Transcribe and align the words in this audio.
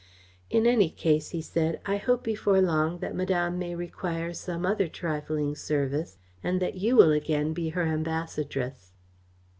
"In 0.49 0.65
any 0.65 0.89
case," 0.89 1.29
he 1.29 1.43
said, 1.43 1.79
"I 1.85 1.97
hope 1.97 2.23
before 2.23 2.59
long 2.59 2.97
that 3.01 3.13
Madame 3.15 3.59
may 3.59 3.75
require 3.75 4.33
some 4.33 4.65
other 4.65 4.87
trifling 4.87 5.55
service 5.55 6.17
and 6.43 6.59
that 6.59 6.73
you 6.73 6.95
will 6.95 7.11
again 7.11 7.53
be 7.53 7.69
her 7.69 7.83
ambassadress." 7.83 8.93